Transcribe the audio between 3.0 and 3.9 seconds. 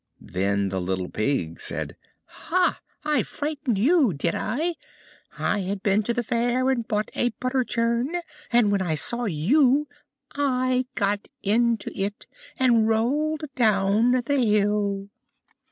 I frightened